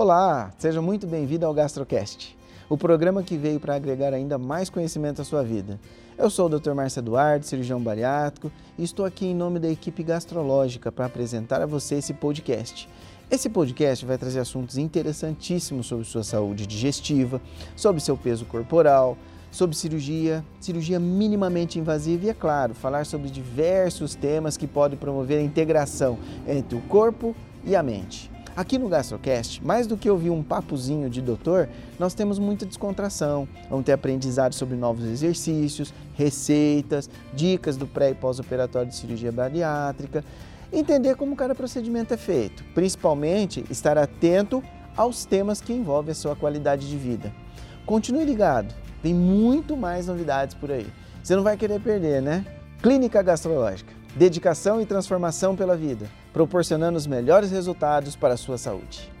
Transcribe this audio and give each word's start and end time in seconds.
Olá, 0.00 0.52
seja 0.56 0.80
muito 0.80 1.08
bem-vindo 1.08 1.44
ao 1.44 1.52
GastroCast, 1.52 2.38
o 2.68 2.78
programa 2.78 3.20
que 3.20 3.36
veio 3.36 3.58
para 3.58 3.74
agregar 3.74 4.14
ainda 4.14 4.38
mais 4.38 4.70
conhecimento 4.70 5.20
à 5.20 5.24
sua 5.24 5.42
vida. 5.42 5.76
Eu 6.16 6.30
sou 6.30 6.46
o 6.46 6.56
Dr. 6.56 6.70
Márcio 6.70 7.00
Eduardo, 7.00 7.44
cirurgião 7.44 7.82
bariátrico, 7.82 8.52
e 8.78 8.84
estou 8.84 9.04
aqui 9.04 9.26
em 9.26 9.34
nome 9.34 9.58
da 9.58 9.68
equipe 9.68 10.04
gastrológica 10.04 10.92
para 10.92 11.06
apresentar 11.06 11.60
a 11.60 11.66
você 11.66 11.96
esse 11.96 12.14
podcast. 12.14 12.88
Esse 13.28 13.48
podcast 13.48 14.06
vai 14.06 14.16
trazer 14.16 14.38
assuntos 14.38 14.78
interessantíssimos 14.78 15.88
sobre 15.88 16.04
sua 16.04 16.22
saúde 16.22 16.64
digestiva, 16.64 17.40
sobre 17.74 18.00
seu 18.00 18.16
peso 18.16 18.44
corporal, 18.44 19.18
sobre 19.50 19.76
cirurgia, 19.76 20.44
cirurgia 20.60 21.00
minimamente 21.00 21.76
invasiva 21.76 22.26
e, 22.26 22.30
é 22.30 22.34
claro, 22.34 22.72
falar 22.72 23.04
sobre 23.04 23.30
diversos 23.30 24.14
temas 24.14 24.56
que 24.56 24.68
podem 24.68 24.96
promover 24.96 25.40
a 25.40 25.42
integração 25.42 26.20
entre 26.46 26.78
o 26.78 26.82
corpo 26.82 27.34
e 27.64 27.74
a 27.74 27.82
mente. 27.82 28.37
Aqui 28.58 28.76
no 28.76 28.88
GastroCast, 28.88 29.64
mais 29.64 29.86
do 29.86 29.96
que 29.96 30.10
ouvir 30.10 30.30
um 30.30 30.42
papozinho 30.42 31.08
de 31.08 31.22
doutor, 31.22 31.68
nós 31.96 32.12
temos 32.12 32.40
muita 32.40 32.66
descontração. 32.66 33.46
Vamos 33.70 33.84
ter 33.84 33.92
aprendizado 33.92 34.52
sobre 34.52 34.76
novos 34.76 35.04
exercícios, 35.04 35.94
receitas, 36.16 37.08
dicas 37.32 37.76
do 37.76 37.86
pré 37.86 38.10
e 38.10 38.14
pós-operatório 38.16 38.88
de 38.88 38.96
cirurgia 38.96 39.30
bariátrica, 39.30 40.24
entender 40.72 41.14
como 41.14 41.36
cada 41.36 41.54
procedimento 41.54 42.12
é 42.12 42.16
feito, 42.16 42.64
principalmente 42.74 43.64
estar 43.70 43.96
atento 43.96 44.60
aos 44.96 45.24
temas 45.24 45.60
que 45.60 45.72
envolvem 45.72 46.10
a 46.10 46.16
sua 46.16 46.34
qualidade 46.34 46.88
de 46.88 46.96
vida. 46.96 47.32
Continue 47.86 48.24
ligado, 48.24 48.74
tem 49.00 49.14
muito 49.14 49.76
mais 49.76 50.08
novidades 50.08 50.56
por 50.56 50.72
aí. 50.72 50.88
Você 51.22 51.36
não 51.36 51.44
vai 51.44 51.56
querer 51.56 51.80
perder, 51.80 52.20
né? 52.20 52.44
Clínica 52.82 53.22
Gastrológica. 53.22 53.97
Dedicação 54.16 54.80
e 54.80 54.86
transformação 54.86 55.54
pela 55.54 55.76
vida, 55.76 56.10
proporcionando 56.32 56.96
os 56.96 57.06
melhores 57.06 57.50
resultados 57.50 58.16
para 58.16 58.34
a 58.34 58.38
sua 58.38 58.58
saúde. 58.58 59.17